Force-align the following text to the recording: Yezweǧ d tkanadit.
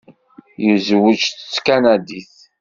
Yezweǧ 0.65 1.21
d 1.29 1.33
tkanadit. 1.53 2.35